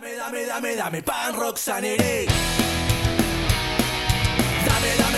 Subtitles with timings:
[0.00, 2.26] Dame, dame, dame, dame pan dame,
[4.64, 5.09] dame, dame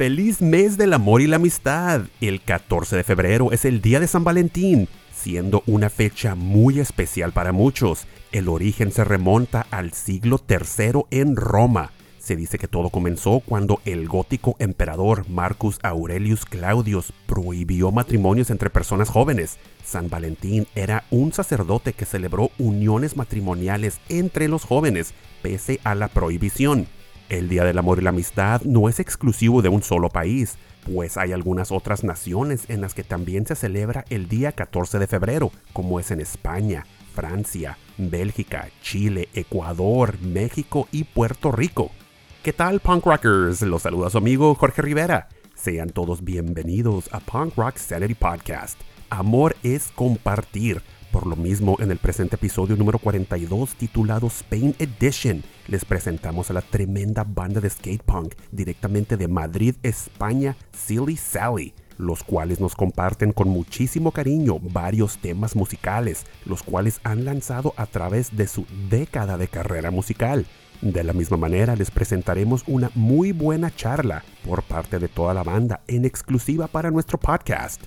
[0.00, 2.04] Feliz mes del amor y la amistad.
[2.22, 7.32] El 14 de febrero es el día de San Valentín, siendo una fecha muy especial
[7.32, 8.06] para muchos.
[8.32, 11.90] El origen se remonta al siglo III en Roma.
[12.18, 18.70] Se dice que todo comenzó cuando el gótico emperador Marcus Aurelius Claudius prohibió matrimonios entre
[18.70, 19.58] personas jóvenes.
[19.84, 26.08] San Valentín era un sacerdote que celebró uniones matrimoniales entre los jóvenes, pese a la
[26.08, 26.86] prohibición.
[27.30, 31.16] El Día del Amor y la Amistad no es exclusivo de un solo país, pues
[31.16, 35.52] hay algunas otras naciones en las que también se celebra el día 14 de febrero,
[35.72, 41.92] como es en España, Francia, Bélgica, Chile, Ecuador, México y Puerto Rico.
[42.42, 43.62] ¿Qué tal, punk rockers?
[43.62, 45.28] Los saluda su amigo Jorge Rivera.
[45.54, 48.76] Sean todos bienvenidos a Punk Rock Sanity Podcast.
[49.08, 50.82] Amor es compartir.
[51.10, 56.52] Por lo mismo, en el presente episodio número 42 titulado Spain Edition, les presentamos a
[56.52, 62.76] la tremenda banda de skate punk directamente de Madrid, España, Silly Sally, los cuales nos
[62.76, 68.64] comparten con muchísimo cariño varios temas musicales, los cuales han lanzado a través de su
[68.88, 70.46] década de carrera musical.
[70.80, 75.42] De la misma manera les presentaremos una muy buena charla por parte de toda la
[75.42, 77.82] banda en exclusiva para nuestro podcast.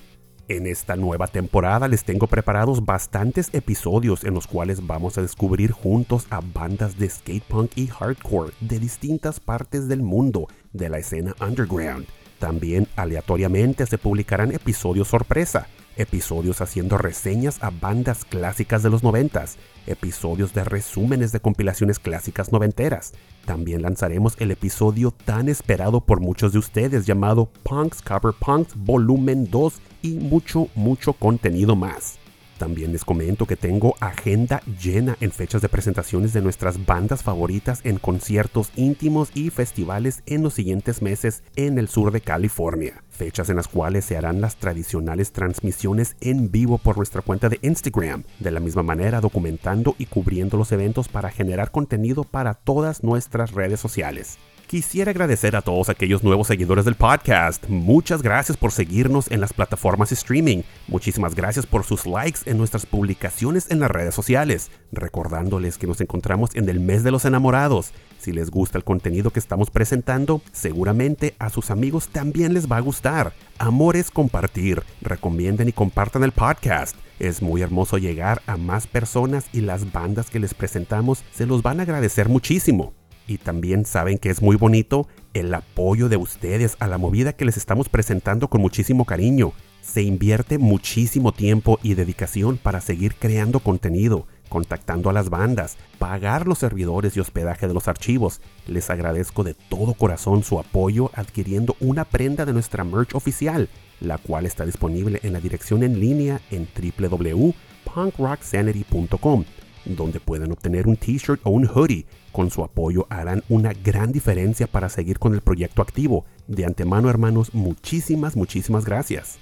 [0.46, 5.72] En esta nueva temporada les tengo preparados bastantes episodios en los cuales vamos a descubrir
[5.72, 10.98] juntos a bandas de skate punk y hardcore de distintas partes del mundo de la
[10.98, 12.06] escena underground.
[12.38, 15.66] También aleatoriamente se publicarán episodios sorpresa,
[15.96, 19.56] episodios haciendo reseñas a bandas clásicas de los noventas,
[19.86, 23.12] episodios de resúmenes de compilaciones clásicas noventeras.
[23.44, 29.50] También lanzaremos el episodio tan esperado por muchos de ustedes llamado Punks Cover Punks Volumen
[29.50, 32.18] 2 y mucho, mucho contenido más.
[32.58, 37.80] También les comento que tengo agenda llena en fechas de presentaciones de nuestras bandas favoritas
[37.84, 43.02] en conciertos íntimos y festivales en los siguientes meses en el sur de California.
[43.10, 47.58] Fechas en las cuales se harán las tradicionales transmisiones en vivo por nuestra cuenta de
[47.62, 53.02] Instagram, de la misma manera documentando y cubriendo los eventos para generar contenido para todas
[53.02, 54.38] nuestras redes sociales.
[54.74, 57.64] Quisiera agradecer a todos aquellos nuevos seguidores del podcast.
[57.68, 60.62] Muchas gracias por seguirnos en las plataformas streaming.
[60.88, 64.72] Muchísimas gracias por sus likes en nuestras publicaciones en las redes sociales.
[64.90, 67.92] Recordándoles que nos encontramos en el mes de los enamorados.
[68.18, 72.78] Si les gusta el contenido que estamos presentando, seguramente a sus amigos también les va
[72.78, 73.32] a gustar.
[73.58, 74.82] Amor es compartir.
[75.02, 76.96] Recomienden y compartan el podcast.
[77.20, 81.62] Es muy hermoso llegar a más personas y las bandas que les presentamos se los
[81.62, 82.92] van a agradecer muchísimo.
[83.26, 87.44] Y también saben que es muy bonito el apoyo de ustedes a la movida que
[87.44, 89.52] les estamos presentando con muchísimo cariño.
[89.80, 96.46] Se invierte muchísimo tiempo y dedicación para seguir creando contenido, contactando a las bandas, pagar
[96.46, 98.40] los servidores y hospedaje de los archivos.
[98.66, 103.68] Les agradezco de todo corazón su apoyo adquiriendo una prenda de nuestra merch oficial,
[104.00, 106.68] la cual está disponible en la dirección en línea en
[106.98, 109.44] www.punkrocksanity.com
[109.84, 112.06] donde pueden obtener un t-shirt o un hoodie.
[112.34, 116.24] Con su apoyo harán una gran diferencia para seguir con el proyecto activo.
[116.48, 119.38] De antemano, hermanos, muchísimas, muchísimas gracias.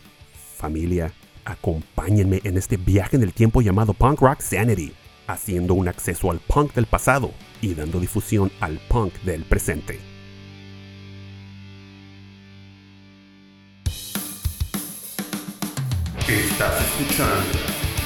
[0.59, 1.11] Familia,
[1.47, 4.93] acompáñenme en este viaje en el tiempo llamado Punk Rock Sanity,
[5.27, 7.31] haciendo un acceso al punk del pasado
[7.63, 9.99] y dando difusión al punk del presente.
[16.29, 17.59] Estás escuchando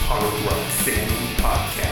[0.08, 1.85] Punk Rock Sanity Podcast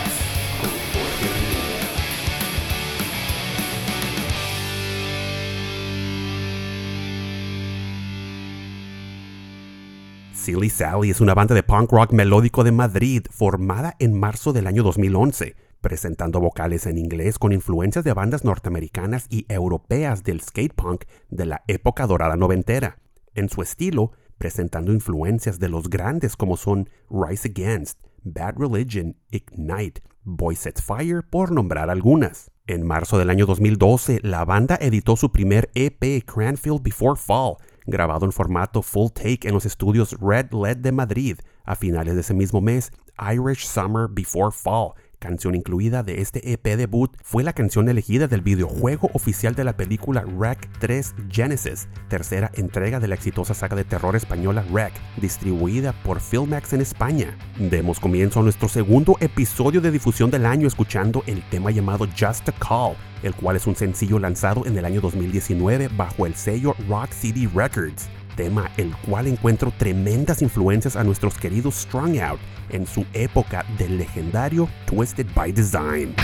[10.45, 14.67] Silly Sally es una banda de punk rock melódico de Madrid formada en marzo del
[14.67, 20.75] año 2011, presentando vocales en inglés con influencias de bandas norteamericanas y europeas del skate
[20.75, 22.99] punk de la época dorada noventera.
[23.35, 30.03] En su estilo, presentando influencias de los grandes como son Rise Against, Bad Religion, Ignite,
[30.25, 32.51] Boy Sets Fire, por nombrar algunas.
[32.67, 38.27] En marzo del año 2012, la banda editó su primer EP Cranfield Before Fall, grabado
[38.27, 41.39] en formato full take en los estudios Red LED de Madrid.
[41.65, 44.95] A finales de ese mismo mes, Irish Summer Before Fall,
[45.25, 49.75] canción incluida de este EP debut fue la canción elegida del videojuego oficial de la
[49.75, 55.95] película Wreck 3 Genesis, tercera entrega de la exitosa saga de terror española Wreck, distribuida
[56.03, 57.39] por Filmax en España.
[57.59, 62.51] Demos comienzo a nuestro segundo episodio de difusión del año escuchando el tema llamado Just
[62.51, 66.77] a Call, el cual es un sencillo lanzado en el año 2019 bajo el sello
[66.87, 72.41] Rock City Records tema el cual encuentro tremendas influencias a nuestros queridos Strung Out
[72.71, 76.15] en su época del legendario Twisted by Design.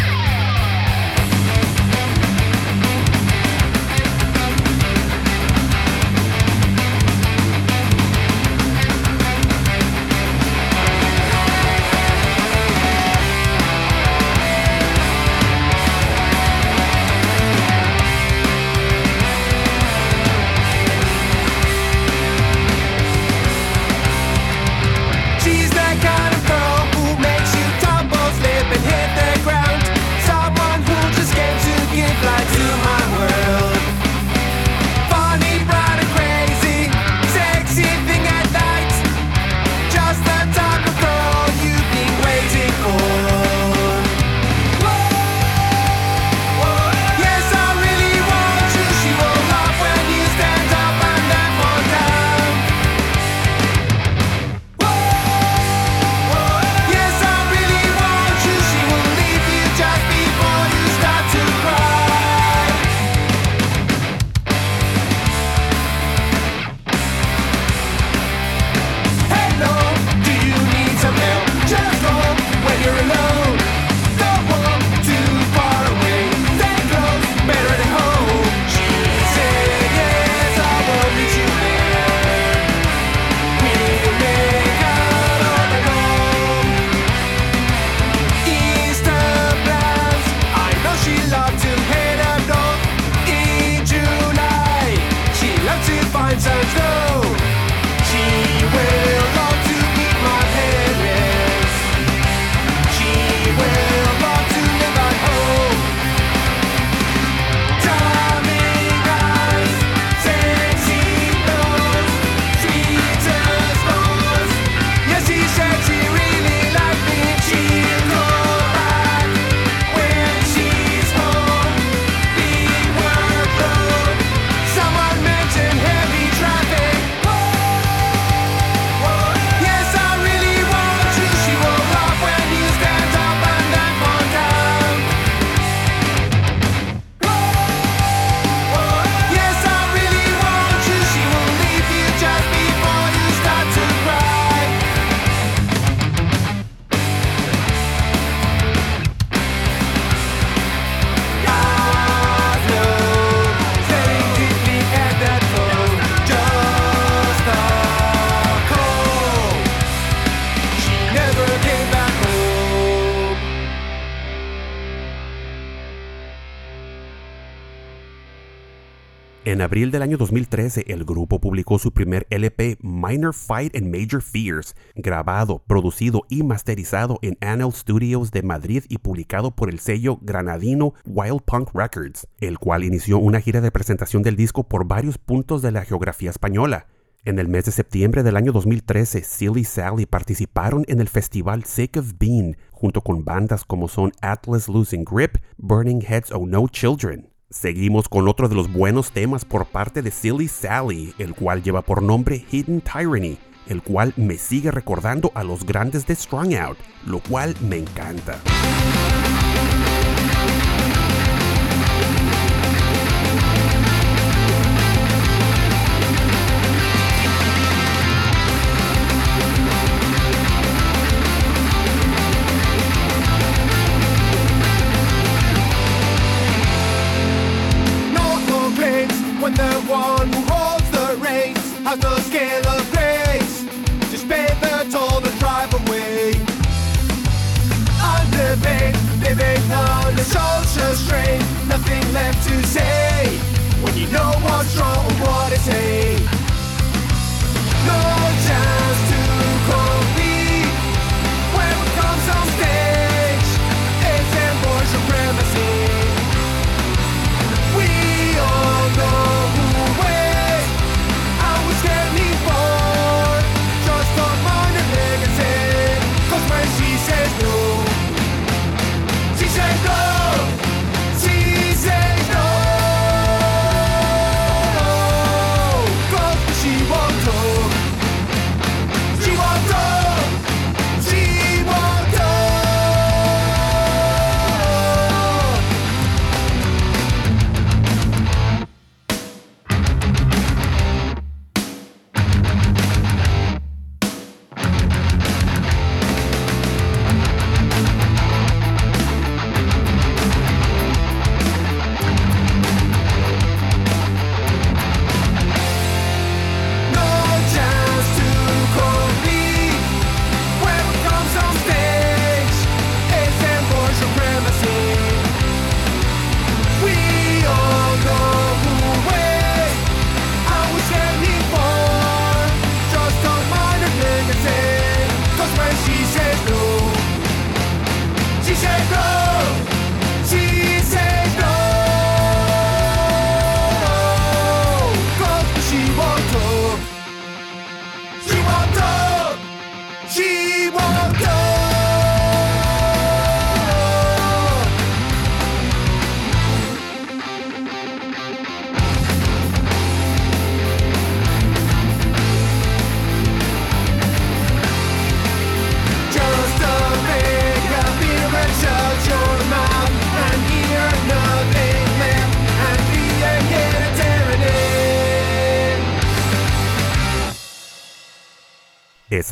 [169.60, 174.22] En abril del año 2013, el grupo publicó su primer LP Minor Fight and Major
[174.22, 180.18] Fears, grabado, producido y masterizado en Anel Studios de Madrid y publicado por el sello
[180.22, 185.18] granadino Wild Punk Records, el cual inició una gira de presentación del disco por varios
[185.18, 186.86] puntos de la geografía española.
[187.26, 191.98] En el mes de septiembre del año 2013, Silly Sally participaron en el festival Sick
[191.98, 197.30] of Bean junto con bandas como son Atlas Losing Grip, Burning Heads o No Children.
[197.52, 201.82] Seguimos con otro de los buenos temas por parte de Silly Sally, el cual lleva
[201.82, 206.78] por nombre Hidden Tyranny, el cual me sigue recordando a los grandes de Strung Out,
[207.06, 208.38] lo cual me encanta.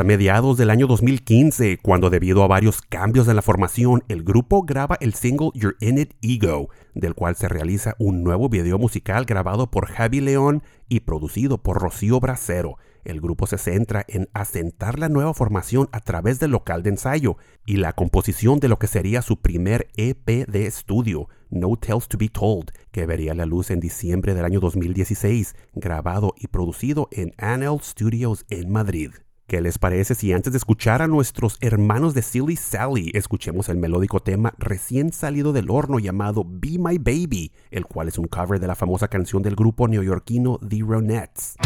[0.00, 4.62] A mediados del año 2015 cuando debido a varios cambios en la formación, el grupo
[4.62, 9.24] graba el single You're In It Ego, del cual se realiza un nuevo video musical
[9.24, 12.76] grabado por Javi León y producido por Rocío Bracero.
[13.04, 17.36] El grupo se centra en asentar la nueva formación a través del local de ensayo
[17.66, 22.18] y la composición de lo que sería su primer EP de estudio, No Tales to
[22.18, 27.32] Be Told, que vería la luz en diciembre del año 2016, grabado y producido en
[27.36, 29.10] Anel Studios en Madrid.
[29.48, 33.78] ¿Qué les parece si antes de escuchar a nuestros hermanos de Silly Sally, escuchemos el
[33.78, 38.60] melódico tema recién salido del horno llamado Be My Baby, el cual es un cover
[38.60, 41.56] de la famosa canción del grupo neoyorquino The Ronettes?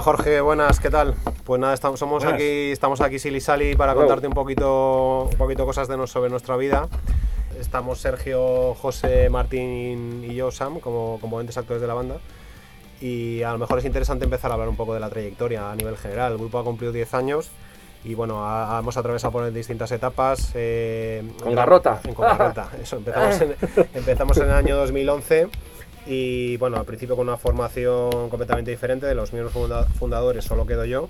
[0.00, 1.14] Hola Jorge, buenas, ¿qué tal?
[1.44, 2.40] Pues nada, estamos, somos Buenas.
[2.40, 4.00] aquí, estamos aquí Silly Sally para Hello.
[4.00, 6.88] contarte un poquito, un poquito cosas de nos, sobre nuestra vida.
[7.60, 12.16] Estamos Sergio, José, Martín y yo, Sam, como componentes actores de la banda.
[13.02, 15.76] Y a lo mejor es interesante empezar a hablar un poco de la trayectoria a
[15.76, 16.32] nivel general.
[16.32, 17.50] El grupo ha cumplido 10 años
[18.02, 20.52] y bueno, ha- hemos atravesado por distintas etapas.
[20.54, 22.00] eh, Con garrota.
[22.04, 22.96] En, con garrota, eso.
[22.96, 23.54] Empezamos en,
[23.94, 25.48] empezamos en el año 2011
[26.06, 29.06] y bueno, al principio con una formación completamente diferente.
[29.06, 31.08] De los miembros funda- fundadores solo quedo yo.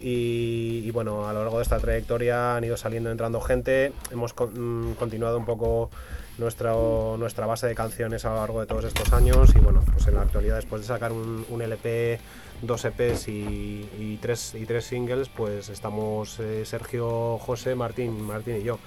[0.00, 3.92] Y, y bueno, a lo largo de esta trayectoria han ido saliendo, entrando gente.
[4.10, 5.90] Hemos con- mm, continuado un poco
[6.38, 6.72] nuestra,
[7.18, 9.54] nuestra base de canciones a lo largo de todos estos años.
[9.54, 12.18] Y bueno, pues en la actualidad, después de sacar un, un LP,
[12.62, 18.56] dos EPs y, y tres, y tres singles, pues estamos eh, Sergio, José, Martín, Martín
[18.56, 18.78] y yo.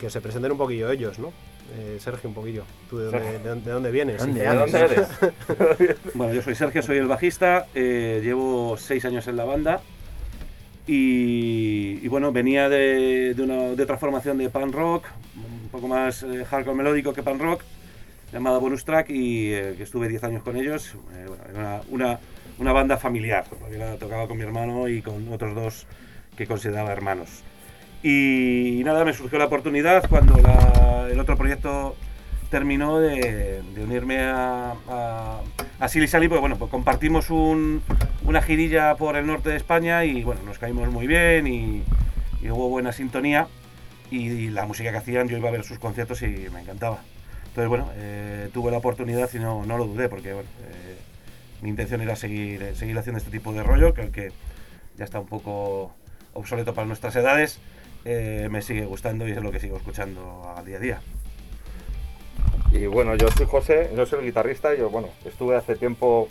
[0.00, 1.32] Que se presenten un poquillo ellos, ¿no?
[1.78, 2.64] Eh, Sergio, un poquillo.
[2.88, 4.18] ¿Tú de dónde, de dónde- de dónde vienes?
[4.18, 5.08] ¿Dónde, ¿Qué ¿De dónde eres?
[6.14, 9.80] bueno, yo soy Sergio, soy el bajista, eh, llevo seis años en la banda
[10.86, 15.04] y, y bueno, venía de, de una, de otra formación de punk rock,
[15.36, 17.62] un poco más eh, hardcore melódico que punk rock,
[18.32, 20.94] llamada Bonus Track y eh, que estuve 10 años con ellos.
[21.14, 22.18] Eh, bueno, era una, una,
[22.58, 25.86] una banda familiar, porque la tocaba con mi hermano y con otros dos
[26.36, 27.42] que consideraba hermanos.
[28.02, 30.38] Y, nada, me surgió la oportunidad cuando
[31.10, 31.96] el otro proyecto
[32.50, 35.40] terminó de, unirme a, a,
[35.78, 37.82] a Silly Sally, porque bueno, pues compartimos un-
[38.24, 41.82] una girilla por el norte de España y bueno, nos caímos muy bien y,
[42.48, 43.48] hubo buena sintonía
[44.10, 47.00] y, la música que hacían, yo iba a ver sus conciertos y me encantaba.
[47.48, 50.96] Entonces bueno, eh, tuve la oportunidad y no, no lo dudé porque bueno, eh,
[51.62, 54.32] mi intención era seguir, eh, seguir haciendo este tipo de rollo, que aunque
[54.96, 55.92] ya está un poco
[56.32, 57.60] obsoleto para nuestras edades,
[58.04, 61.00] eh, me sigue gustando y es lo que sigo escuchando a día a día.
[62.72, 64.74] Y bueno, yo soy José, yo soy el guitarrista.
[64.74, 66.28] Yo, bueno, estuve hace tiempo,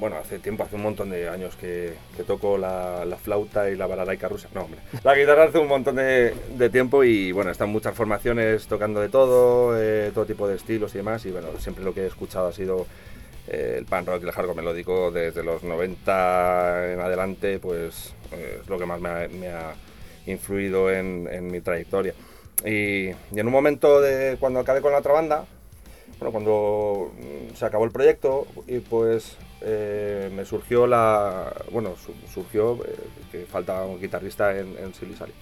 [0.00, 1.94] bueno, hace tiempo, hace un montón de años que,
[2.26, 4.48] toco la, la flauta y la balalaika rusa.
[4.54, 4.80] No, hombre.
[5.04, 9.10] La guitarra hace un montón de, de tiempo y bueno, están muchas formaciones tocando de
[9.10, 11.24] todo, eh, todo tipo de estilos y demás.
[11.26, 12.86] Y bueno, siempre lo que he escuchado ha sido
[13.48, 18.60] eh, el punk rock y el hardcore melódico desde los 90 en adelante, pues eh,
[18.62, 19.74] es lo que más me me ha
[20.30, 22.14] influido en, en mi trayectoria.
[22.64, 25.44] Y, y en un momento de cuando acabé con la otra banda,
[26.18, 31.52] bueno, cuando mm, se acabó el proyecto, y pues eh, me surgió la.
[31.70, 32.96] Bueno, su- surgió eh,
[33.30, 35.32] que falta un guitarrista en, en Silly Sally.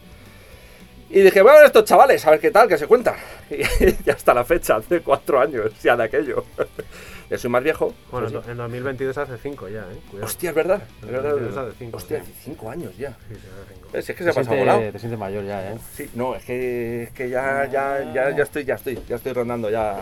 [1.09, 3.15] Y dije, bueno, estos chavales, a ver qué tal, qué se cuenta.
[3.51, 6.45] Y hasta la fecha, hace cuatro años ya de aquello.
[7.31, 7.95] ya soy más viejo.
[8.11, 9.85] Bueno, pues en 2022 hace 5 ya, ¿eh?
[10.11, 10.27] Cuidado.
[10.27, 10.83] Hostia, es verdad.
[10.99, 11.31] Es En verdad.
[11.31, 13.11] 2022 hace cinco, Hostia, hace cinco años ya.
[13.29, 13.89] Sí, sí, hace cinco.
[13.93, 14.81] Eh, Si es que se ha pasado volado.
[14.93, 15.77] te sientes mayor ya, ¿eh?
[15.95, 19.33] Sí, no, es que, es que ya, ya, ya, ya estoy, ya estoy, ya estoy
[19.33, 20.01] rondando ya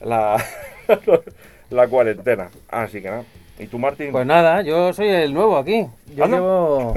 [0.00, 0.44] la,
[1.70, 2.50] la cuarentena.
[2.68, 3.24] Así que nada.
[3.60, 4.10] ¿Y tú, Martín?
[4.10, 5.86] Pues nada, yo soy el nuevo aquí.
[6.16, 6.36] Yo Anda.
[6.38, 6.94] llevo...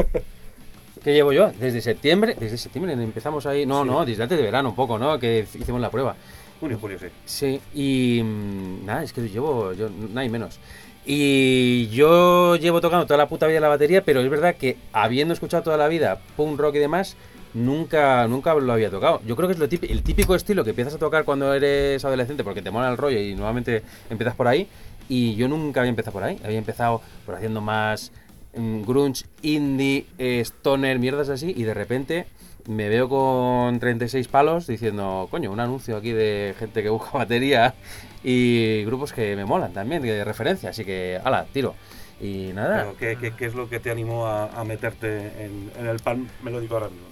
[1.06, 1.52] ¿Qué llevo yo?
[1.60, 5.20] Desde septiembre, desde septiembre empezamos ahí, no, no, desde antes de verano un poco, ¿no?
[5.20, 6.15] Que hicimos la prueba.
[6.60, 7.06] Junio, julio, sí.
[7.26, 10.60] Sí, y mm, nada, es que llevo, yo, nada y menos.
[11.06, 15.36] Y yo llevo tocando toda la puta vida la batería, pero es verdad que habiendo
[15.36, 17.15] escuchado toda la vida punk rock y demás,
[17.54, 19.22] nunca, nunca lo había tocado.
[19.28, 22.04] Yo creo que es lo típico, el típico estilo que empiezas a tocar cuando eres
[22.04, 24.68] adolescente porque te mola el rollo y nuevamente empiezas por ahí.
[25.08, 28.12] Y yo nunca había empezado por ahí, había empezado por haciendo más
[28.56, 32.26] grunge, indie, eh, stoner, mierdas así, y de repente
[32.68, 37.76] me veo con 36 palos diciendo, coño, un anuncio aquí de gente que busca batería
[38.24, 41.76] y grupos que me molan también, de referencia, así que, ala, tiro.
[42.22, 45.70] Y nada, Pero, ¿qué, qué, qué es lo que te animó a, a meterte en,
[45.78, 47.08] en el pan melódico ahora mismo?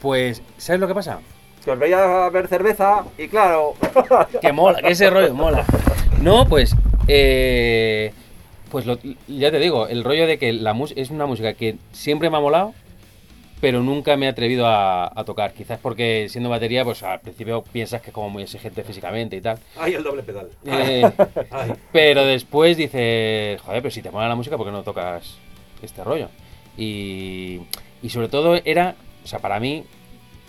[0.00, 1.20] pues, ¿sabes lo que pasa?
[1.64, 3.74] Que os veía a ver cerveza y claro.
[4.40, 5.64] Que mola, que ese rollo mola.
[6.22, 6.74] No, pues,
[7.08, 8.12] eh,
[8.70, 8.98] pues lo-
[9.28, 12.40] ya te digo, el rollo de que la es una música que siempre me ha
[12.40, 12.74] molado,
[13.60, 15.52] pero nunca me he atrevido a, a tocar.
[15.54, 19.40] Quizás porque siendo batería, pues al principio piensas que es como muy exigente físicamente y
[19.40, 19.58] tal.
[19.78, 20.48] ¡Ay, el doble pedal!
[20.66, 21.10] Eh,
[21.50, 21.72] ¡Ay!
[21.92, 25.36] Pero después dices, joder, pero si te mola la música, ¿por qué no tocas
[25.82, 26.28] este rollo?
[26.76, 27.60] Y,
[28.02, 29.84] y sobre todo era, o sea, para mí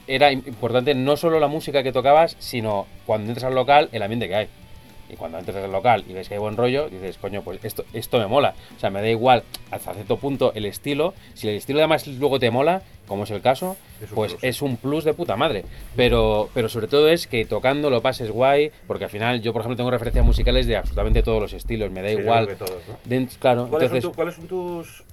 [0.08, 4.04] era im- importante no solo la música que tocabas, sino cuando entras al local, el
[4.04, 4.48] ambiente que hay.
[5.10, 7.86] Y cuando entras al local y ves que hay buen rollo, dices, coño, pues esto,
[7.94, 8.54] esto me mola.
[8.76, 11.14] O sea, me da igual hasta cierto punto el estilo.
[11.34, 14.44] Si el estilo además luego te mola, como es el caso, Es pues plus.
[14.44, 15.64] es un plus de puta madre.
[15.96, 19.62] Pero, pero sobre todo es que tocando lo pases guay, porque al final yo, por
[19.62, 22.58] ejemplo, tengo referencias musicales de absolutamente todos los estilos, me da Sí, igual.
[22.58, 22.98] todos, ¿no?
[23.10, 25.04] Dent- claro, ¿Cuáles, entonces, son tu- cuáles son tus,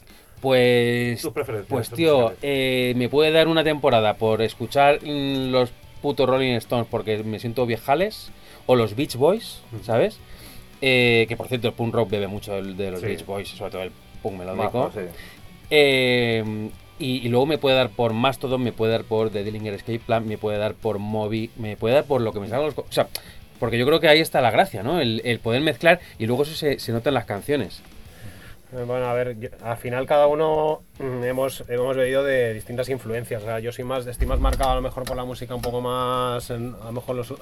[0.41, 1.69] pues, tus preferencias?
[1.71, 5.71] pues tío, eh, me puede dar una temporada por escuchar mm, los
[6.03, 8.31] putos Rolling Stones porque me siento viejales,
[8.67, 10.19] o los Beach Boys, ¿sabes?
[10.81, 13.07] Eh, que por cierto, el punk rock bebe mucho del- de los Sí.
[13.07, 14.91] Beach Boys, sobre todo el punk melódico.
[14.95, 15.01] Sí.
[15.71, 19.75] Eh, y, y luego me puede dar por Mastodon, me puede dar por The Dillinger
[19.75, 22.67] Escape Plan, me puede dar por Moby, me puede dar por lo que me salga
[22.67, 22.79] los...
[22.79, 23.09] O sea,
[23.59, 25.01] porque yo creo que ahí está la gracia, ¿no?
[25.01, 27.83] El, el poder mezclar y luego eso se, se nota en las canciones.
[28.75, 33.43] Bueno, a ver, al final cada uno mm, hemos, hemos bebido de distintas influencias.
[33.63, 36.51] Yo soy más, estoy más marcado a lo mejor por la música un poco más,
[36.51, 37.35] a lo mejor los mm,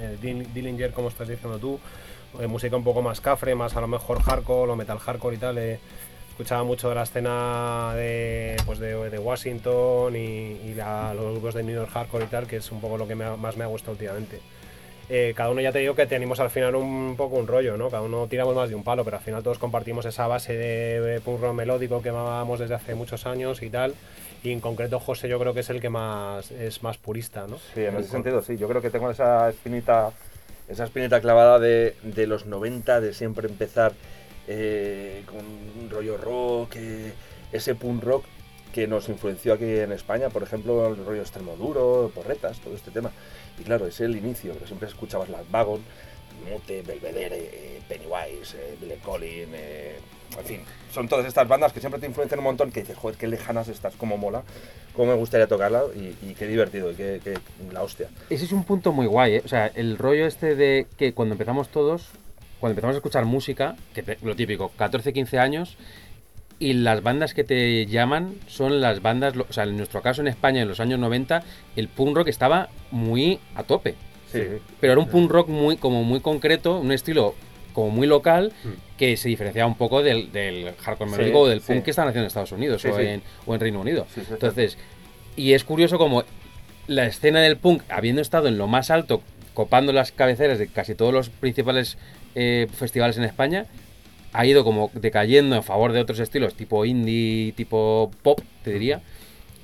[0.00, 1.78] eh, Dill- Dillinger, como estás diciendo tú,
[2.40, 5.38] eh, música un poco más cafre, más a lo mejor hardcore o metal hardcore y
[5.38, 5.58] tal.
[5.58, 5.78] eh,
[6.30, 10.18] escuchaba mucho de la escena de, pues de, Washington y,
[10.64, 13.06] y la- los grupos de New York hardcore y tal, que es un poco lo
[13.06, 14.40] que me más me ha gustado últimamente.
[15.14, 17.90] Eh, cada uno ya te digo que tenemos al final un poco un rollo, ¿no?
[17.90, 21.20] Cada uno tiramos más de un palo, pero al final todos compartimos esa base de
[21.20, 23.94] punk rock melódico que mamamos desde hace muchos años y tal.
[24.42, 27.58] Y en concreto José yo creo que es el que más es más purista, ¿no?
[27.74, 28.56] Sí, en ese sentido sí.
[28.56, 30.12] Yo creo que tengo esa espinita,
[30.66, 33.92] esa espinita clavada de, de los 90, de siempre empezar
[34.48, 37.12] eh, con un rollo rock, eh,
[37.52, 38.24] ese punk rock
[38.72, 42.90] que nos influenció aquí en España, por ejemplo, el rollo extremo duro, porretas, todo este
[42.90, 43.10] tema.
[43.58, 45.80] Y claro, es el inicio, pero siempre escuchabas las Vagon,
[46.50, 49.96] Mute, Belvedere, eh, Pennywise, eh, Billy Collin, eh,
[50.38, 50.60] en fin,
[50.92, 53.68] son todas estas bandas que siempre te influencian un montón, que dices, joder, qué lejanas
[53.68, 54.42] estás, cómo mola,
[54.94, 57.38] cómo me gustaría tocarla y, qué divertido, y qué,
[57.70, 58.08] la hostia.
[58.30, 59.42] Ese es un punto muy guay, ¿eh?
[59.44, 62.08] O sea, el rollo este de que cuando empezamos todos,
[62.60, 65.76] cuando empezamos a escuchar música, que lo típico, 14, 15 años,
[66.62, 70.28] y las bandas que te llaman son las bandas, o sea, en nuestro caso en
[70.28, 71.42] España en los años 90,
[71.76, 73.94] el punk rock estaba muy a tope.
[74.30, 74.40] Sí,
[74.80, 77.34] Pero era un punk rock muy, como muy concreto, un estilo
[77.72, 78.52] como muy local,
[78.96, 81.72] que se diferenciaba un poco del, del hardcore Sí, melódico o del sí.
[81.72, 83.02] punk que están haciendo en Estados Unidos Sí, o, sí.
[83.06, 84.06] En, o en Reino Unido.
[84.14, 84.32] Sí, sí, sí.
[84.34, 84.78] Entonces,
[85.36, 86.22] y es curioso como
[86.86, 89.20] la escena del punk, habiendo estado en lo más alto,
[89.54, 91.98] copando las cabeceras de casi todos los principales
[92.34, 93.66] eh, festivales en España,
[94.32, 99.00] ha ido como decayendo en favor de otros estilos, tipo indie, tipo pop, te diría,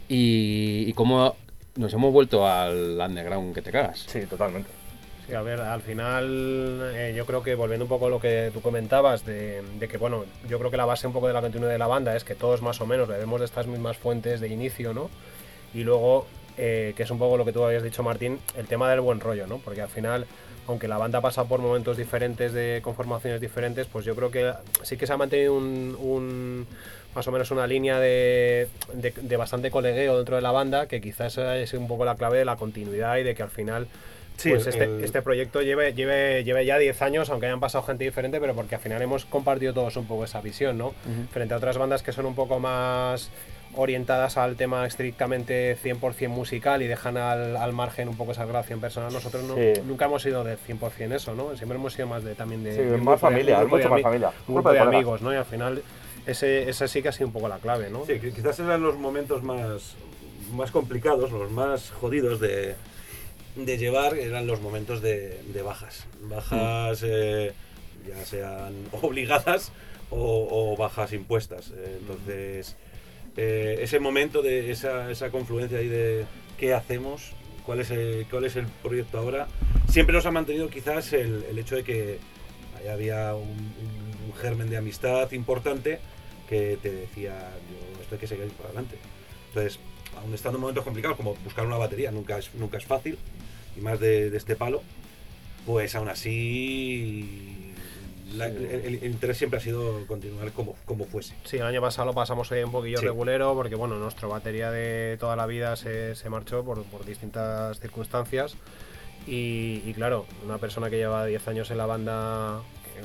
[0.08, 1.36] y, y cómo
[1.76, 4.04] nos hemos vuelto al underground que te cagas.
[4.06, 4.70] sí, totalmente.
[5.26, 8.50] Sí, a ver, al final eh, yo creo que volviendo un poco a lo que
[8.52, 11.42] tú comentabas, de, de que bueno, yo creo que la base un poco de la
[11.42, 14.40] continuidad de la banda es que todos más o menos bebemos de estas mismas fuentes
[14.40, 15.10] de inicio, ¿no?
[15.74, 16.26] Y luego
[16.56, 19.20] eh, que es un poco lo que tú habías dicho, Martín, el tema del buen
[19.20, 19.58] rollo, ¿no?
[19.58, 20.26] Porque al final,
[20.68, 24.52] aunque la banda pasa por momentos diferentes de conformaciones diferentes, pues yo creo que
[24.82, 26.66] sí que se ha mantenido un, un-
[27.14, 31.00] más o menos una línea de, de- de bastante colegueo dentro de la banda, que
[31.00, 33.88] quizás es un poco la clave de la continuidad y de que al final
[34.36, 37.82] Sí, pues este, el- este proyecto lleve, lleve, lleve ya 10 años, aunque hayan pasado
[37.84, 40.94] gente diferente, pero porque al final hemos compartido todos un poco esa visión, ¿no?
[41.32, 43.30] Frente a otras bandas que son un poco más
[43.74, 48.80] orientadas al tema estrictamente 100% musical y dejan al, al margen un poco esa relación
[48.80, 49.12] personal.
[49.12, 49.80] Nosotros no- Sí.
[49.84, 51.56] nunca hemos sido del 100% eso, ¿no?
[51.56, 52.72] Siempre hemos sido más de también de...
[52.72, 54.32] Sí, de más grupo de- familia, de mucho más ami- familia.
[54.48, 55.32] Un Grupo de de amigos, ¿no?
[55.32, 55.82] Y al final
[56.26, 58.04] ese, ese sí que ha sido un poco la clave, ¿no?
[58.06, 59.94] Sí, quizás eran los momentos más,
[60.52, 62.74] más complicados, los más jodidos de,
[63.56, 66.06] de llevar, eran los momentos de, de bajas.
[66.22, 67.52] Bajas eh,
[68.08, 69.72] ya sean obligadas
[70.10, 71.70] o, o bajas impuestas.
[71.76, 72.76] Eh, entonces,
[73.38, 76.26] eh, ese momento de esa, esa confluencia ahí de
[76.58, 77.32] qué hacemos,
[77.64, 79.46] cuál es, el, cuál es el proyecto ahora,
[79.88, 82.18] siempre nos ha mantenido quizás el, el hecho de que
[82.78, 84.08] ahí había un, un-
[84.42, 85.98] germen de amistad importante
[86.48, 87.32] que te decía,
[87.70, 88.96] yo, esto hay que seguir por adelante.
[89.48, 89.80] Entonces,
[90.16, 93.18] aún estando en momentos complicados, como buscar una batería, nunca es, nunca es fácil,
[93.76, 94.82] y más de este palo,
[95.66, 97.67] pues aún así
[98.34, 101.34] la- el, el interés siempre ha sido continuar como, como fuese.
[101.44, 103.06] Sí, el año pasado lo pasamos ahí un poquillo Sí.
[103.06, 107.80] regulero porque, bueno, nuestro batería de toda la vida se, se marchó por, por distintas
[107.80, 108.54] circunstancias.
[109.26, 112.60] Y, y claro, una persona que lleva 10 años en la banda,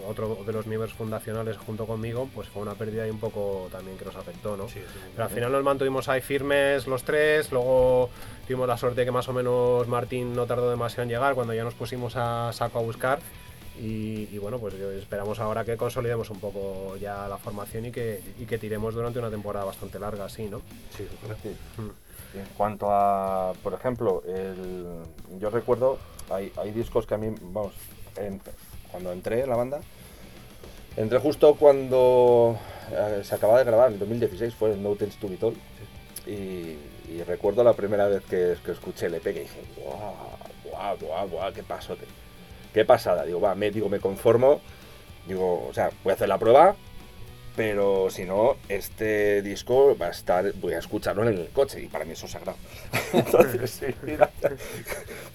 [0.07, 3.97] otro de los miembros fundacionales junto conmigo, pues fue una pérdida y un poco también
[3.97, 4.67] que nos afectó, ¿no?
[4.69, 4.99] Sí, sí.
[5.13, 8.09] Pero al final nos mantuvimos ahí firmes los tres, luego
[8.47, 11.63] tuvimos la suerte que más o menos Martín no tardó demasiado en llegar cuando ya
[11.63, 13.19] nos pusimos a saco a buscar
[13.79, 17.91] y, y bueno, pues yo- esperamos ahora que consolidemos un poco ya la formación y
[17.91, 20.61] que, y que tiremos durante una temporada bastante larga, así, ¿no?
[20.95, 21.07] Sí.
[21.41, 21.55] Sí.
[22.35, 24.85] En cuanto a, por ejemplo, el,
[25.39, 25.99] yo recuerdo,
[26.31, 27.73] hay, hay discos que a mí, vamos,
[28.17, 28.41] en-
[28.91, 29.81] cuando entré en la banda,
[30.97, 32.57] entré justo cuando
[32.91, 35.57] eh, se acababa de grabar, en 2016, fue el No Tends to Be Told,
[36.25, 36.77] y,
[37.11, 40.15] y recuerdo la primera vez que, que escuché el EP que dije, guau,
[40.71, 42.05] guau, guau, guau, qué pasote,
[42.73, 44.61] qué pasada, digo, va, me, digo, me conformo,
[45.27, 46.75] digo, o sea, voy a hacer la prueba,
[47.55, 51.87] pero si no, este disco va a estar, voy a escucharlo en el coche y
[51.87, 52.57] para mí eso es sagrado.
[53.13, 53.81] Entonces,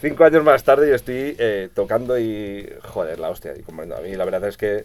[0.01, 4.01] cinco años más tarde yo estoy eh, tocando y, joder, la hostia, y como a
[4.01, 4.85] mí la verdad es que,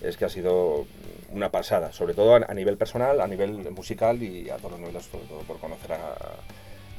[0.00, 0.86] es que ha sido
[1.32, 5.04] una pasada, sobre todo a, nivel personal, a nivel musical y a todos los niveles,
[5.04, 5.92] sobre todo por conocer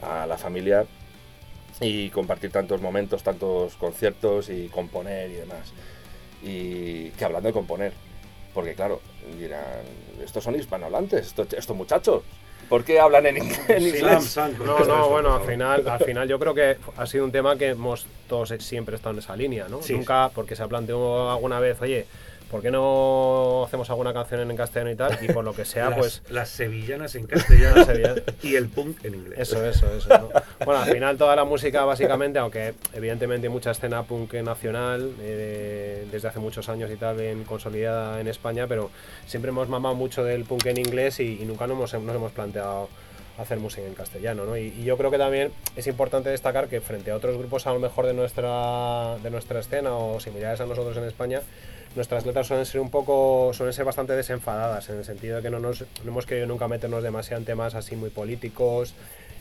[0.03, 0.85] a la familia
[1.82, 5.74] y compartir tantos momentos, tantos conciertos y componer y demás.
[6.44, 7.94] Y que hablando de componer,
[8.54, 9.02] porque claro,
[9.38, 9.63] dirán,
[10.24, 12.24] estos son hispanohablantes, estos, estos muchachos,
[12.72, 14.26] ¿por qué hablan en, inglés?
[14.30, 17.58] Sam, No, no, bueno, al final, al final yo creo que ha sido un tema
[17.58, 19.82] que hemos todos siempre estado en esa línea, ¿no?
[19.82, 22.06] Sí, Nunca, porque se ha planteado alguna vez, oye,
[22.51, 25.17] ¿por qué no hacemos alguna canción en castellano y tal?
[25.21, 28.23] Y por lo que sea, las, pues las sevillanas en castellano sevillanas.
[28.43, 29.39] y el punk en inglés.
[29.39, 30.09] Eso, eso, eso.
[30.09, 30.29] ¿no?
[30.65, 36.05] Bueno, al final toda la música básicamente, aunque evidentemente hay mucha escena punk nacional eh,
[36.11, 38.91] desde hace muchos años y tal, bien consolidada en España, pero
[39.25, 42.31] siempre hemos mamado mucho del punk en inglés y, y nunca nos hemos, nos hemos
[42.33, 42.89] planteado
[43.37, 44.57] hacer música en castellano, ¿no?
[44.57, 47.73] Y, y yo creo que también es importante destacar que frente a otros grupos a
[47.73, 51.41] lo mejor de nuestra, de nuestra escena o similares a nosotros en España,
[51.95, 55.49] nuestras letras suelen ser un poco, suelen ser bastante desenfadadas, en el sentido de que
[55.49, 58.93] no, nos, no hemos querido nunca meternos demasiado en temas así muy políticos,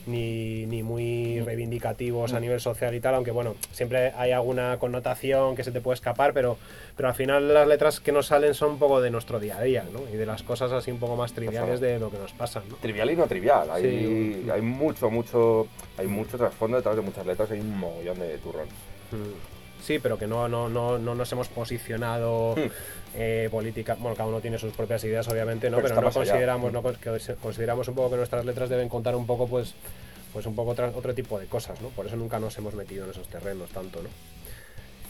[0.07, 5.55] ni, ni muy reivindicativos a nivel social y tal, aunque bueno, siempre hay alguna connotación
[5.55, 6.57] que se te puede escapar, pero,
[6.97, 9.63] pero al final las letras que nos salen son un poco de nuestro día a
[9.63, 10.01] día, ¿no?
[10.13, 12.77] Y de las cosas así un poco más triviales de lo que nos pasa, ¿no?
[12.77, 14.51] Trivial y no trivial, hay, Sí.
[14.51, 15.67] hay mucho, mucho,
[15.99, 18.69] hay mucho trasfondo detrás de muchas letras, hay un mogollón de turrón.
[19.13, 19.50] Mm.
[19.83, 22.71] Sí, pero que no, no, no, no nos hemos posicionado Hmm.
[23.17, 23.97] eh, política.
[23.99, 25.79] Bueno, cada uno tiene sus propias ideas, obviamente, ¿no?
[25.83, 26.27] Pero no más allá.
[26.31, 29.75] consideramos, no, que consideramos un poco que nuestras letras deben contar un poco, pues,
[30.33, 31.89] pues un poco otra- otro tipo de cosas, ¿no?
[31.89, 34.09] Por eso nunca nos hemos metido en esos terrenos tanto, ¿no?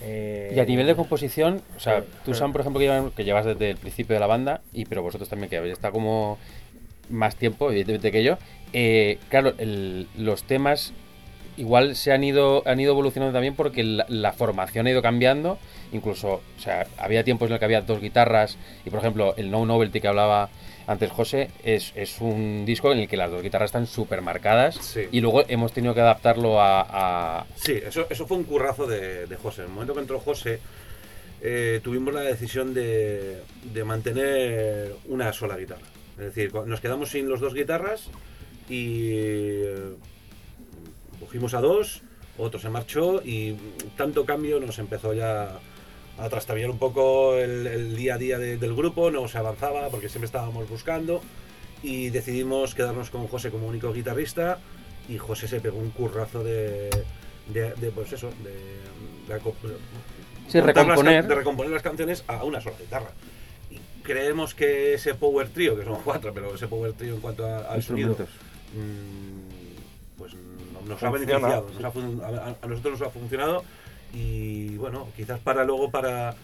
[0.03, 2.07] Eh, Y a nivel de composición, o sea, Sí.
[2.25, 4.87] tú Sam, por ejemplo, que, llevan- que llevas desde el principio de la banda, y
[4.87, 6.39] pero vosotros también que habéis estado como
[7.11, 8.39] más tiempo, evidentemente que yo,
[8.73, 10.95] eh, claro, el- los temas
[11.61, 15.59] igual se han ido, han ido evolucionando también porque la, la formación ha ido cambiando,
[15.93, 19.51] incluso, o sea, había tiempos en los que había dos guitarras, y por ejemplo, el
[19.51, 20.49] No Novelty que hablaba
[20.87, 24.75] antes José, es, es un disco en el que las dos guitarras están súper marcadas,
[24.77, 25.03] Sí.
[25.13, 26.81] y luego hemos tenido que adaptarlo a-
[27.41, 29.63] a, Sí, eso, eso fue un currazo de, de José.
[29.63, 30.59] En el momento que entró José,
[31.43, 33.39] eh, tuvimos la decisión de,
[33.73, 35.87] de mantener una sola guitarra.
[36.19, 38.09] Es decir, nos quedamos sin los dos guitarras
[38.69, 39.75] y eh,
[41.21, 42.03] cogimos a dos,
[42.39, 43.57] otro se marchó y
[43.97, 45.59] tanto cambio nos empezó ya
[46.19, 49.89] a trastabillar un poco el, el día a día de- del grupo, no se avanzaba
[49.91, 51.21] porque siempre estábamos buscando
[51.83, 54.59] y decidimos quedarnos con José como único guitarrista
[55.09, 56.91] y José se pegó un currazo de,
[57.49, 58.51] de, de, pues eso, de,
[59.35, 59.41] de
[60.49, 61.21] Sí, las recomponer.
[61.21, 63.11] can- de recomponer las canciones a una sola guitarra.
[63.71, 67.47] Y creemos que ese power trio, que son cuatro, pero ese power trio en cuanto
[67.47, 68.29] a- al sonido, Instrumentos.
[70.83, 71.89] No- nos ha beneficiado, nos ha
[72.63, 73.65] a, nosotros nos ha funcionado
[74.13, 76.35] y bueno, quizás para luego para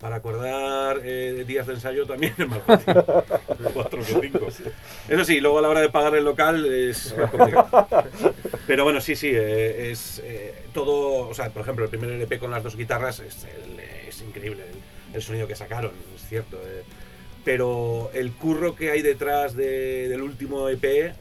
[0.00, 2.92] para acordar eh, días de ensayo también es más fácil.
[3.72, 4.48] Cuatro cinco.
[5.08, 7.86] Eso sí, luego a la hora de pagar el local es más complicado.
[8.66, 12.38] Pero bueno, sí, sí, eh, es eh, todo, o sea, por ejemplo, el primer LP
[12.38, 14.64] con las dos guitarras es, el- es increíble
[15.10, 16.58] el, el sonido que sacaron, es cierto.
[17.44, 21.14] pero el curro que hay detrás de- del último EP,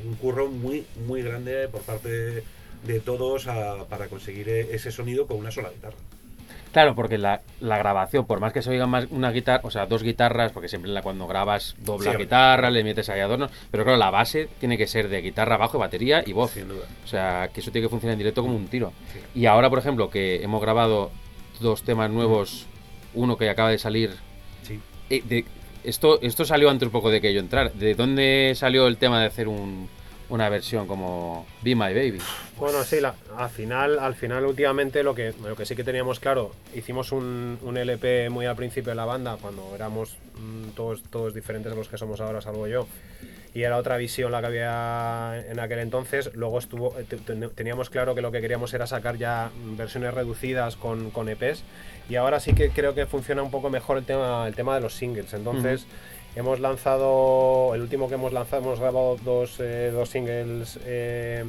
[0.00, 2.42] hay un curro muy, muy grande por parte de,
[2.86, 5.96] de todos a- para conseguir eh, ese sonido con una sola guitarra.
[6.72, 9.86] Claro, porque la, la grabación, por más que se oiga más una guitarra, o sea,
[9.86, 12.24] dos guitarras, porque siempre la- cuando grabas Sí, dobla hombre.
[12.24, 15.78] guitarra, le metes ahí adornos, pero claro, la base tiene que ser de guitarra, bajo,
[15.78, 16.52] batería y voz.
[16.52, 16.86] Sin duda.
[17.04, 18.92] O sea, que eso tiene que funcionar en directo como un tiro.
[19.34, 21.10] Y ahora, por ejemplo, que hemos grabado
[21.58, 22.66] dos temas nuevos,
[23.14, 24.12] uno que acaba de salir.
[24.62, 24.78] Sí.
[25.10, 25.44] eh, de-
[25.84, 27.70] esto, esto salió antes un poco de que yo entrara.
[27.70, 29.88] ¿De dónde salió el tema de hacer un-
[30.28, 32.18] una versión como Be My Baby?
[32.56, 36.20] Bueno, sí, la- al final, al final últimamente lo que, lo que sí que teníamos
[36.20, 41.02] claro, hicimos un, un LP muy al principio de la banda, cuando éramos mm, todos,
[41.10, 42.86] todos diferentes a los que somos ahora, salvo yo.
[43.52, 46.30] Y era otra visión la que había en aquel entonces.
[46.34, 50.14] Luego estuvo, eh, te- te- teníamos claro que lo que queríamos era sacar ya versiones
[50.14, 51.64] reducidas con, con EPs.
[52.10, 54.80] Y ahora sí que creo que funciona un poco mejor el tema, el tema de
[54.80, 55.32] los singles.
[55.32, 55.86] Entonces,
[56.34, 61.44] hemos lanzado, el último que hemos lanzado, hemos grabado dos, eh, dos singles eh,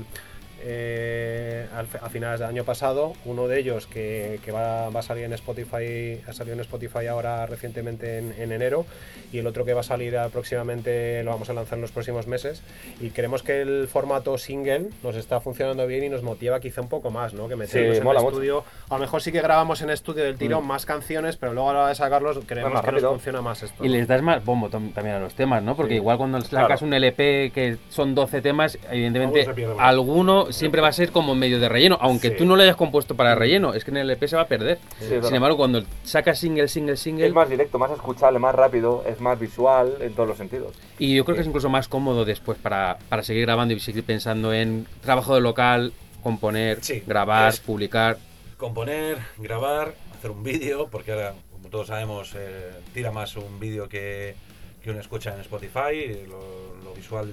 [0.63, 1.67] eh,
[2.02, 3.13] a finales del año pasado.
[3.26, 7.08] Uno de ellos que, que va, va a salir en Spotify, ha salido en Spotify
[7.08, 8.86] ahora recientemente en, en enero.
[9.32, 12.28] Y el otro que va a salir próximamente lo vamos a lanzar en los próximos
[12.28, 12.62] meses.
[13.00, 16.89] Y creemos que el formato single nos está funcionando bien y nos motiva quizá un
[16.89, 17.47] poco más, ¿no?
[17.47, 18.63] Que meternos en mola el estudio.
[18.89, 21.74] A lo mejor sí que grabamos en estudio del tirón más canciones, pero luego a
[21.74, 23.84] la hora de sacarlos creemos más que nos funciona más esto.
[23.86, 25.76] Y les das más bombo tam- también a los temas, ¿no?
[25.76, 25.95] Porque Sí.
[25.97, 26.86] igual cuando sacas Claro.
[26.86, 29.47] un LP que son 12 temas, evidentemente
[29.80, 32.36] Alguno siempre va a ser como medio de relleno, aunque Sí.
[32.38, 34.48] tú no lo hayas compuesto para relleno, es que en el LP se va a
[34.48, 34.80] perder.
[35.00, 35.34] Sin verdad.
[35.34, 39.40] embargo, cuando sacas single, single, single, Es más directo, más escuchable, más rápido, es más
[39.40, 40.74] visual en todos los sentidos.
[41.00, 44.04] y yo creo que es incluso más cómodo después para, para seguir grabando y seguir
[44.04, 48.18] pensando en trabajo de local, componer, Sí, grabar, publicar.
[48.58, 53.90] componer, grabar, hacer un vídeo, porque ahora, como todos sabemos, eh, tira más un vídeo
[53.90, 54.36] que,
[54.84, 57.32] que una escucha en Spotify, lo, lo visual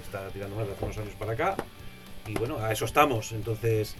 [0.00, 1.56] está tirando más de hace unos años para acá,
[2.26, 3.94] y bueno, a eso estamos, entonces...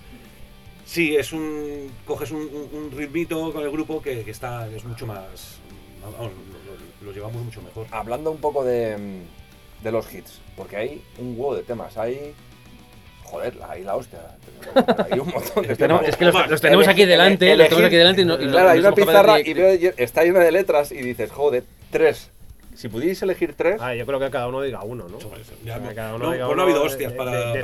[0.85, 1.90] Sí, es un.
[2.04, 4.68] coges un, un- un ritmito con el grupo que, que está.
[4.68, 5.58] es mucho más.
[6.02, 7.87] vamos, lo, lo- lo llevamos mucho mejor.
[7.92, 8.96] Hablando un poco de,
[9.82, 12.35] de los hits, porque hay un huevo de temas, hay...
[13.24, 14.18] Joder, hay la hostia.
[15.11, 16.06] Hay un montón de temas.
[16.06, 18.80] es que los, tenemos aquí delante, los tenemos aquí delante y no, y claro, hay
[18.80, 22.28] una pizarra de- y veo, está llena de letras y dices, joder, tres.
[22.74, 25.18] Si pudierais elegir tres, Ah, yo creo que cada uno diga uno, ¿no?
[25.64, 27.54] Ya no- Que cada uno no, diga pues uno, no ha habido hostias para.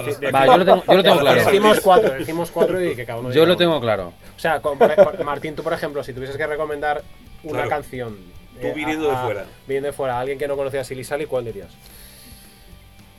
[0.47, 1.45] yo lo tengo, yo lo tengo claro.
[1.45, 3.59] Decimos cuatro, decimos cuatro y que cada uno diga Yo lo uno.
[3.59, 4.13] tengo claro.
[4.37, 4.79] O sea, con-
[5.25, 7.03] Martín, tú por ejemplo, si tuvieses que recomendar
[7.43, 7.71] una Claro.
[7.71, 8.17] canción.
[8.61, 9.45] Tú eh, viniendo de fuera.
[9.67, 11.69] Viniendo de fuera, a alguien que no conocía a Silly Sally, ¿cuál dirías?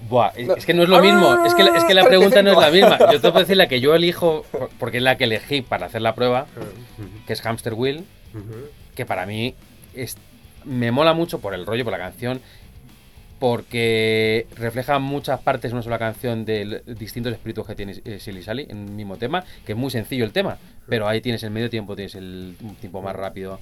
[0.09, 0.55] Buah, es, No.
[0.55, 1.45] es que no es lo mismo.
[1.45, 2.89] Es que la, es que la Ah, pregunta no es la 35.
[2.97, 3.11] misma.
[3.13, 5.87] Yo te puedo decir la que yo elijo, por- porque es la que elegí para
[5.87, 6.45] hacer la prueba,
[7.27, 8.05] que es Hamster Wheel,
[8.95, 9.55] que para mí
[9.93, 10.17] es,
[10.65, 12.41] me mola mucho por el rollo, por la canción,
[13.39, 18.67] porque refleja muchas partes en una sola canción de distintos espíritus que tiene Silly Sally
[18.69, 21.69] en un mismo tema, que es muy sencillo el tema, pero ahí tienes el medio
[21.69, 23.59] tiempo, tienes el tiempo más rápido.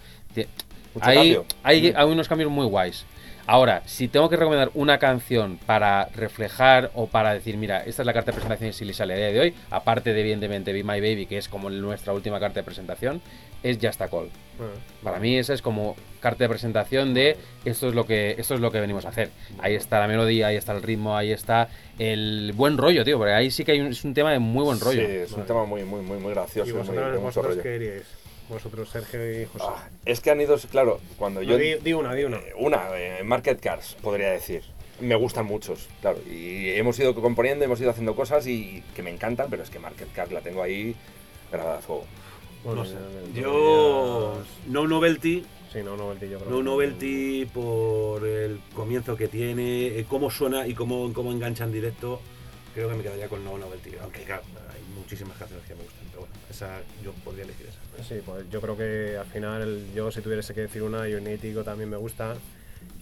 [1.01, 3.05] hay unos cambios muy guays.
[3.49, 8.05] Ahora, si tengo que recomendar una canción para reflejar o para decir, mira, esta es
[8.05, 10.83] la carta de presentación de Silly Sally a día de hoy, aparte de evidentemente Be
[10.83, 13.21] My Baby, que es como nuestra última carta de presentación,
[13.63, 14.29] es Just a Call.
[15.03, 18.59] Para mí esa es como carta de presentación de esto es lo que esto es
[18.59, 19.29] lo que venimos a hacer.
[19.59, 23.33] Ahí está la melodía, ahí está el ritmo, ahí está el buen rollo, tío, porque
[23.33, 25.05] ahí sí que hay un, es un tema de muy buen rollo.
[25.05, 26.69] Sí, es un tema muy, muy, muy, muy gracioso.
[26.69, 27.63] ¿Y muy- vosotros, mucho vosotros rollo.
[27.63, 28.03] qué diríais?
[28.49, 29.65] Vosotros, Sergio y José.
[29.67, 31.57] Ah, es que han ido, claro, cuando No, yo...
[31.57, 32.37] di, di una, di una.
[32.37, 34.63] Eh, Una, eh, Market Cars, podría decir.
[35.01, 36.17] Me gustan muchos, claro.
[36.31, 39.79] Y hemos ido componiendo, hemos ido haciendo cosas y que me encantan, pero es que
[39.79, 40.95] Market Cars la tengo ahí
[41.51, 42.05] grabada a fuego.
[42.67, 42.95] Bueno, No sé.
[43.33, 44.43] Yo.
[44.67, 45.45] No Novelty.
[45.71, 46.49] Sí, no, Novelty, yo creo.
[46.51, 51.63] No que- Novelty por el comienzo que tiene, eh, cómo suena y cómo, cómo engancha
[51.63, 52.19] en directo.
[52.73, 53.91] creo que me quedaría con No Novelty.
[54.01, 58.03] Aunque claro, hay muchísimas canciones que me gustan, pero bueno, esa yo podría elegir esa.
[58.07, 61.89] Sí, pues yo creo que al final, yo si tuviese que decir una, Unitico también
[61.89, 62.35] me gusta.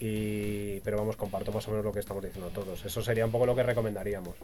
[0.00, 2.84] Y, pero vamos, comparto más o menos lo que estamos diciendo todos.
[2.84, 4.34] Eso sería un poco lo que recomendaríamos.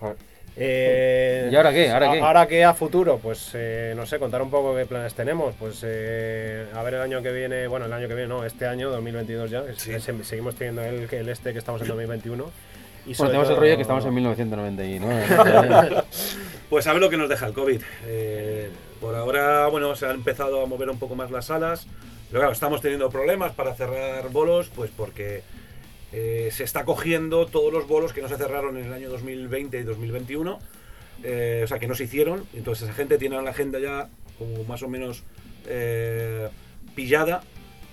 [0.00, 0.14] Ah.
[0.56, 1.90] Eh, ¿Y ahora qué?
[1.90, 2.20] ¿Ahora qué?
[2.20, 5.54] Ahora qué a futuro, pues eh, no sé, contar un poco qué planes tenemos.
[5.58, 8.64] Pues eh, a ver el año que viene, bueno, el año que viene, no, este
[8.66, 9.62] año, 2022 ya.
[9.76, 9.92] Sí.
[9.92, 12.50] es- seguimos teniendo el, el este que estamos en 2021.
[13.04, 15.26] Y Bueno, tenemos el todo- rollo que estamos en 1999.
[16.70, 17.82] Pues a ver lo que nos deja el COVID.
[18.06, 21.86] Eh, por ahora, bueno, se han empezado a mover un poco más las salas.
[22.30, 25.42] Pero claro, estamos teniendo problemas para cerrar bolos, pues porque
[26.12, 29.80] eh, se está cogiendo todos los bolos que no se cerraron en el año 2020
[29.80, 30.58] y 2021.
[31.22, 32.44] Eh, o sea, que no se hicieron.
[32.54, 35.22] Entonces esa gente tiene la agenda ya como más o menos
[35.66, 36.48] eh,
[36.94, 37.42] pillada.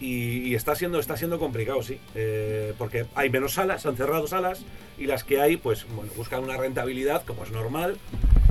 [0.01, 1.99] Y, y está siendo está siendo complicado, sí.
[2.15, 4.62] Eh, porque hay menos salas, han cerrado salas.
[4.97, 7.97] Y las que hay, pues bueno, buscan una rentabilidad, como es normal.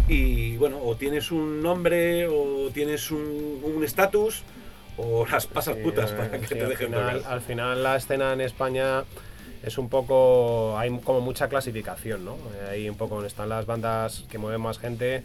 [0.09, 4.42] Y bueno, o tienes un nombre, o tienes un estatus,
[4.98, 7.33] o las pasas putas para que sí, te al dejen final, tocar.
[7.33, 9.04] al final la escena en España
[9.62, 14.25] es un poco hay como mucha clasificación no Eh, hay un poco están las bandas
[14.31, 15.23] que mueven más gente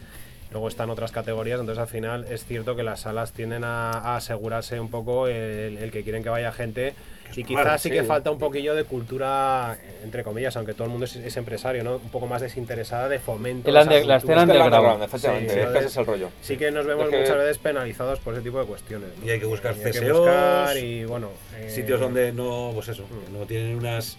[0.50, 4.80] luego están otras categorías entonces al final es cierto que las salas tienden a, asegurarse
[4.80, 6.94] un poco el que quieren que vaya gente
[7.36, 7.94] y quizás normal, sí sí.
[7.94, 11.82] que falta un poquillo de cultura entre comillas aunque todo el mundo es, es empresario
[11.84, 15.02] no un poco más desinteresada de fomento El de esa under- la escena underground.
[15.02, 16.28] efectivamente, Sí, es que entonces- ese es el rollo.
[16.42, 19.26] sí que nos vemos Es que- muchas veces penalizados por ese tipo de cuestiones ¿no?
[19.26, 22.70] Y hay que buscar Y hay que CSOs, buscar y bueno eh, sitios donde no,
[22.74, 24.16] pues eso, no tienen unas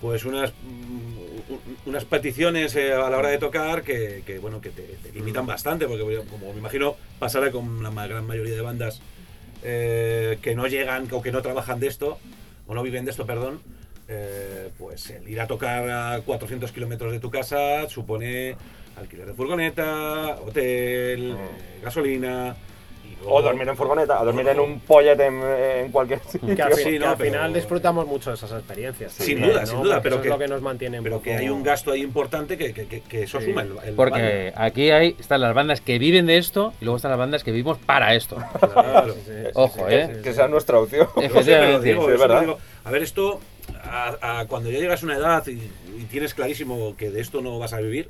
[0.00, 4.70] pues unas mm, unas peticiones eh, a la hora de tocar que, que, bueno que
[4.70, 9.00] te, te limitan bastante porque como me imagino pasará con la gran mayoría de bandas
[9.62, 12.18] eh, que no llegan o que no trabajan de esto
[12.66, 13.60] o no viven de esto perdón
[14.08, 18.56] eh, pues el ir a tocar a 400 kilómetros de tu casa supone
[18.96, 22.56] alquiler de furgoneta hotel eh, gasolina
[23.20, 26.54] luego- O dormir en furgoneta, o dormir en un pollete en, en cualquier sitio.
[26.54, 29.12] que al, fin- Sí, que no, al pero- final disfrutamos mucho de esas experiencias.
[29.12, 29.66] Sin también, duda, ¿no?
[29.66, 31.62] sin duda, pero eso que- es lo que nos mantiene pero que poco- hay un
[31.62, 33.46] gasto ahí importante que, que, que- que eso Sí.
[33.46, 36.96] suma el, el Porque aquí hay, están las bandas que viven de esto y luego
[36.96, 38.36] están las bandas que vivimos para esto.
[38.72, 39.14] Claro.
[39.14, 40.20] Sí, sí, Ojo, que, ¿eh?
[40.22, 41.08] que sea nuestra opción.
[41.20, 41.94] Efectivamente.
[41.94, 43.40] Sí, a ver, esto,
[43.84, 45.52] a- a cuando ya llegas a una edad y,
[45.98, 48.08] y tienes clarísimo que de esto no vas a vivir,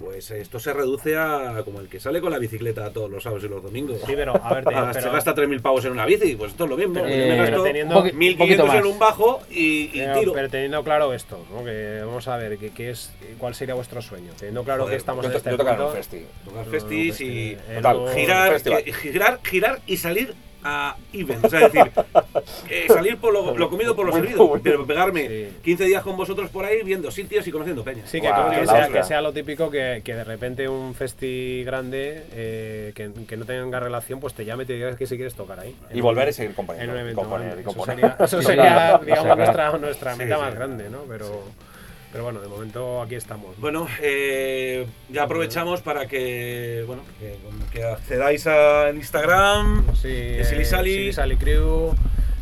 [0.00, 3.44] pues esto se reduce a como el que sale con la bicicleta todos los sábados
[3.44, 3.98] y los domingos.
[4.06, 6.64] Sí, pero a ver, te- Ah, se gasta 3.000 pavos en una bici, pues esto
[6.64, 6.94] es lo mismo.
[6.94, 10.00] Pero- Yo eh, me gasto teniendo- un poqui- 1.500 poquito en un bajo y, y
[10.00, 10.32] pero, tiro.
[10.32, 11.64] pero teniendo claro esto, ¿no?
[11.64, 14.32] que vamos a ver ¿qué, qué es, cuál sería vuestro sueño.
[14.38, 16.26] Teniendo claro Joder, que estamos Yo, en este yo tocar un festi.
[16.46, 18.84] Tocar no, festis pues, y eh, Total, girar, festival.
[18.84, 20.34] que- girar, girar y salir
[20.64, 21.44] a event.
[21.44, 21.92] O sea, es decir,
[22.68, 24.60] eh, salir por lo, lo comido por lo servido.
[24.62, 25.48] Pero pegarme Sí.
[25.64, 28.10] 15 días con vosotros por ahí viendo sitios y conociendo peñas.
[28.10, 28.88] Sí, que, la sea, hostia.
[28.92, 33.44] que sea lo típico que, que de repente un festi grande eh, que, que no
[33.44, 35.74] tenga relación, pues te llame y te diga que si quieres tocar ahí.
[35.92, 36.92] Y volver y seguir en componiendo.
[36.92, 37.62] un y evento componer, grande.
[37.62, 40.40] y Eso sería, eso sería, digamos, nuestra, nuestra meta sí.
[40.42, 40.98] más grande, ¿no?
[41.08, 41.42] Pero,
[42.12, 43.56] pero bueno, de momento aquí estamos.
[43.58, 47.36] Bueno, eh, ya aprovechamos para que, bueno, que,
[47.72, 49.86] que accedáis al Instagram.
[49.94, 51.94] Sí, de Silly eh, Sally Crew.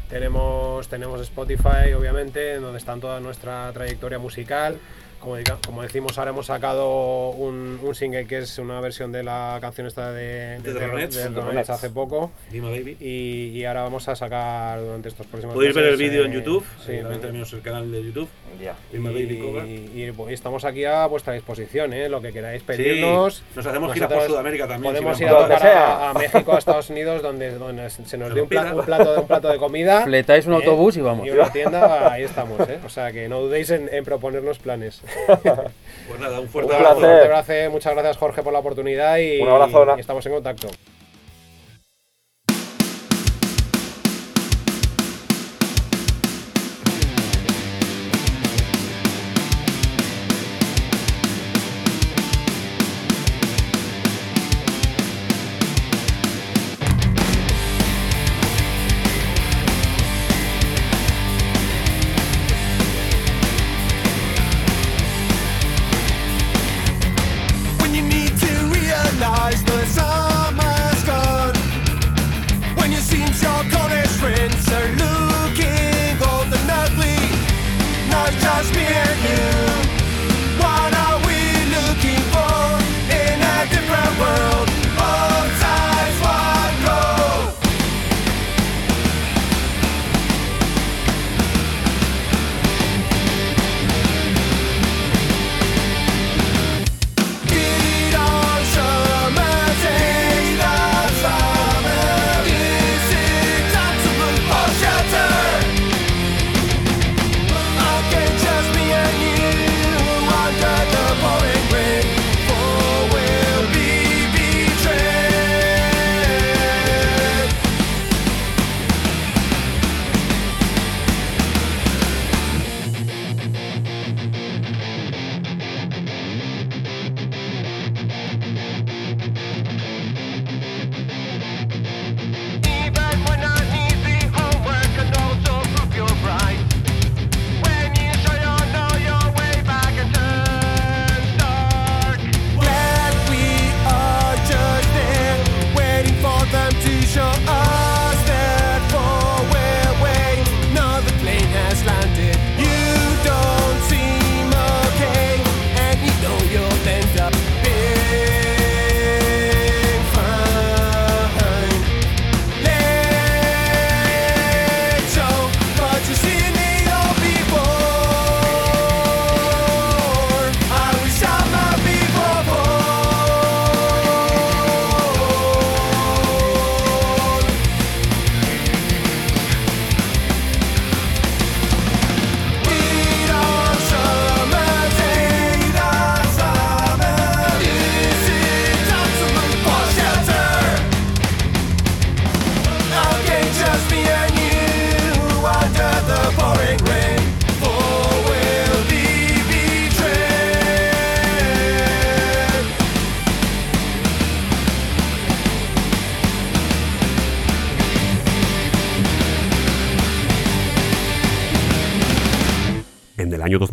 [0.09, 4.79] Tenemos, tenemos Spotify, obviamente, en donde está toda nuestra trayectoria musical.
[5.21, 5.35] Como,
[5.67, 9.89] como decimos, ahora hemos sacado un, un single que es una versión de la canción
[9.89, 11.69] esta de, De de Ronettes.
[11.71, 12.31] hace poco.
[12.53, 12.97] Dima Baby.
[13.01, 16.33] Y, y ahora vamos a sacar durante estos próximos Podéis ver el meses, vídeo en
[16.33, 16.65] eh, YouTube.
[16.87, 18.29] Sí, lo- tenemos el canal de YouTube.
[18.61, 18.75] Ya.
[18.93, 22.09] Y, y, pues, estamos aquí a vuestra disposición, ¿eh?
[22.09, 23.37] lo que queráis pedirnos.
[23.37, 24.93] Sí, nos hacemos gira por Sudamérica también.
[24.95, 26.11] Podemos si ir a tocar a, sea.
[26.11, 29.21] a México, a Estados Unidos, donde, donde se nos dé un, pla- un plato, de-
[29.21, 30.03] un plato de comida.
[30.05, 30.57] Fletáis un ¿eh?
[30.57, 31.27] autobús y vamos.
[31.27, 32.79] Y una tienda, ahí estamos, ¿eh?
[32.85, 35.03] O sea que no dudéis en, en proponernos planes.
[36.09, 36.95] Pues nada, un fuerte abrazo.
[36.97, 40.33] Un fuerte abrazo, muchas gracias Jorge por la oportunidad y, Un abrazo, y estamos en
[40.33, 40.69] contacto.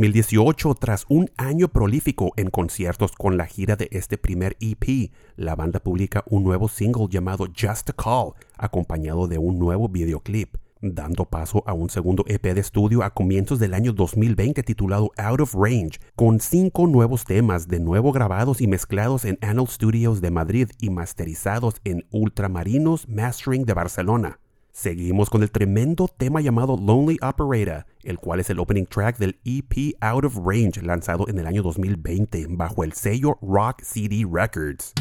[0.05, 5.55] 2018, tras un año prolífico en conciertos con la gira de este primer EP, la
[5.55, 11.25] banda publica un nuevo single llamado Just a Call, acompañado de un nuevo videoclip, dando
[11.25, 15.55] paso a un segundo EP de estudio a comienzos del año 2020 titulado Out of
[15.55, 20.69] Range, con cinco nuevos temas de nuevo grabados y mezclados en Anal Studios de Madrid
[20.79, 24.39] y masterizados en Ultramarinos Mastering de Barcelona.
[24.75, 29.39] Seguimos con el tremendo tema llamado Lonely Operator, el cual es el opening track del
[29.45, 34.91] EP Out of Range lanzado en el año 2020 bajo el sello Rock CD Records.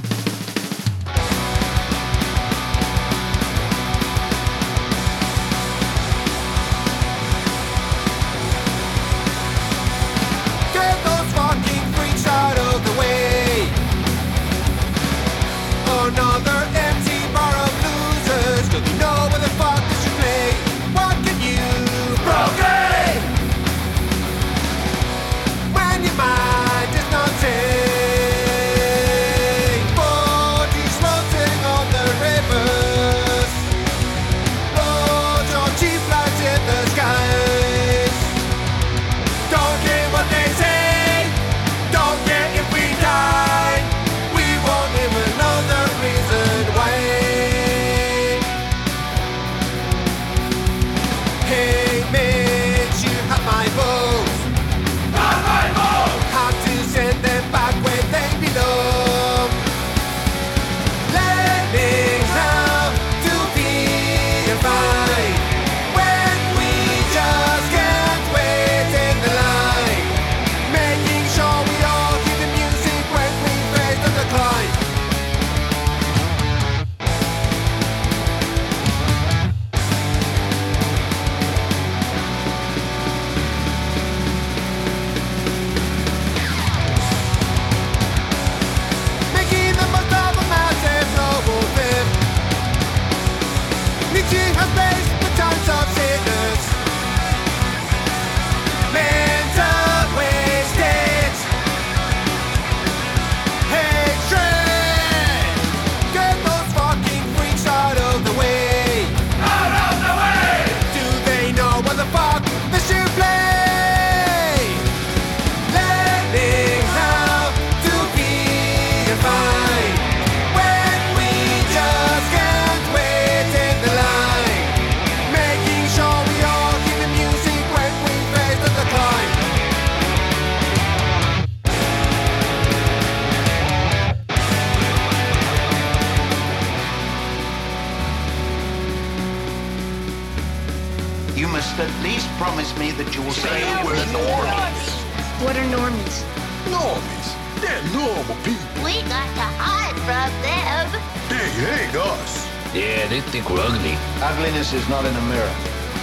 [153.35, 153.97] Think we're ugly.
[154.23, 155.55] Ugliness is not in a mirror.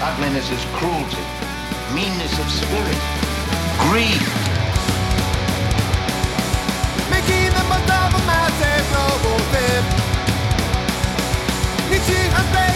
[0.04, 1.24] Ugliness is cruelty,
[1.96, 3.02] meanness of spirit,
[3.88, 4.20] greed.
[7.08, 9.86] Making the most of a massive global flip.
[11.88, 12.70] Reaching a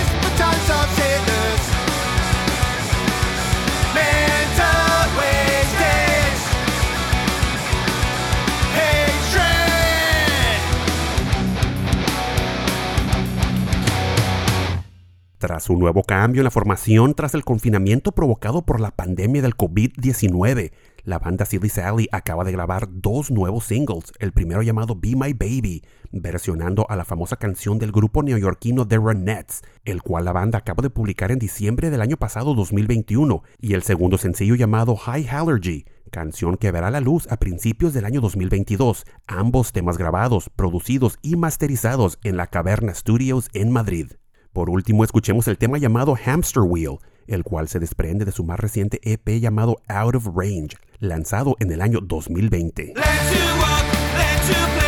[15.45, 19.55] Tras un nuevo cambio en la formación tras el confinamiento provocado por la pandemia del
[19.55, 20.71] COVID-19,
[21.03, 25.33] la banda Silly Sally acaba de grabar dos nuevos singles, el primero llamado Be My
[25.33, 30.57] Baby, versionando a la famosa canción del grupo neoyorquino The Ronettes, el cual la banda
[30.57, 35.27] acaba de publicar en diciembre del año pasado 2021, y el segundo sencillo llamado High
[35.29, 41.19] Allergy, canción que verá la luz a principios del año 2022, ambos temas grabados, producidos
[41.21, 44.13] y masterizados en la Caverna Studios en Madrid.
[44.55, 48.57] Por último, escuchemos el tema llamado Hamster Wheel, el cual se desprende de su más
[48.57, 52.93] reciente EP llamado Out of Range, lanzado en el año 2020.
[52.95, 53.83] Let's you walk,
[54.17, 54.84] let's you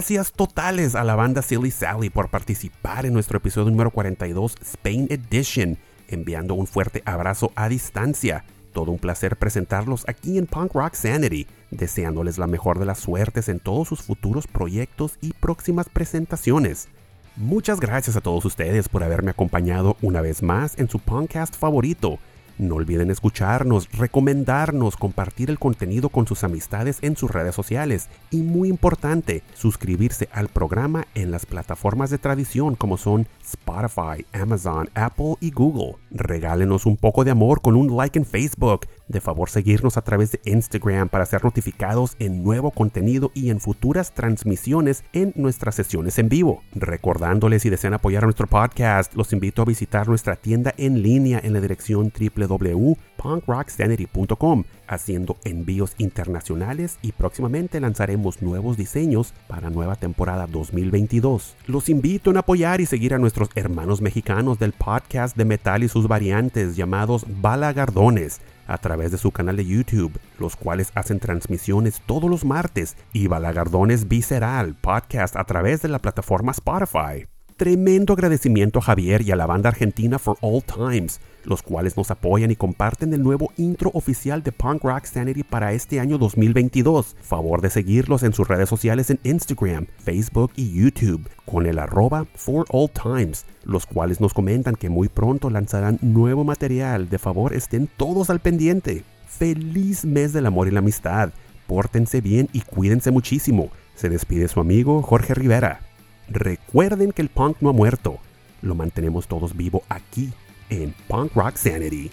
[0.00, 5.06] Gracias totales a la banda Silly Sally por participar en nuestro episodio número 42 Spain
[5.10, 5.76] Edition,
[6.08, 8.46] enviando un fuerte abrazo a distancia.
[8.72, 13.50] Todo un placer presentarlos aquí en Punk Rock Sanity, deseándoles la mejor de las suertes
[13.50, 16.88] en todos sus futuros proyectos y próximas presentaciones.
[17.36, 22.18] Muchas gracias a todos ustedes por haberme acompañado una vez más en su podcast favorito.
[22.60, 28.42] No olviden escucharnos, recomendarnos, compartir el contenido con sus amistades en sus redes sociales y
[28.42, 35.36] muy importante, suscribirse al programa en las plataformas de tradición como son Spotify, Amazon, Apple
[35.40, 35.96] y Google.
[36.10, 38.86] Regálenos un poco de amor con un like en Facebook.
[39.10, 43.58] De favor seguirnos a través de Instagram para ser notificados en nuevo contenido y en
[43.58, 46.62] futuras transmisiones en nuestras sesiones en vivo.
[46.76, 51.40] Recordándoles si desean apoyar a nuestro podcast, los invito a visitar nuestra tienda en línea
[51.42, 60.46] en la dirección www.punkrocksanity.com, haciendo envíos internacionales y próximamente lanzaremos nuevos diseños para nueva temporada
[60.46, 61.56] 2022.
[61.66, 65.88] Los invito a apoyar y seguir a nuestros hermanos mexicanos del podcast de metal y
[65.88, 68.40] sus variantes llamados Balagardones
[68.70, 73.26] a través de su canal de YouTube, los cuales hacen transmisiones todos los martes y
[73.26, 77.26] Balagardones Visceral podcast a través de la plataforma Spotify.
[77.60, 82.10] Tremendo agradecimiento a Javier y a la banda argentina For All Times, los cuales nos
[82.10, 87.16] apoyan y comparten el nuevo intro oficial de Punk Rock Sanity para este año 2022.
[87.20, 92.24] Favor de seguirlos en sus redes sociales en Instagram, Facebook y YouTube con el arroba
[92.34, 97.10] For All Times, los cuales nos comentan que muy pronto lanzarán nuevo material.
[97.10, 99.04] De favor estén todos al pendiente.
[99.26, 101.28] Feliz mes del amor y la amistad.
[101.66, 103.68] Pórtense bien y cuídense muchísimo.
[103.96, 105.89] Se despide su amigo Jorge Rivera.
[106.30, 108.18] Recuerden que el punk no ha muerto.
[108.62, 110.32] Lo mantenemos todos vivo aquí
[110.68, 112.08] en Punk Rock Sanity.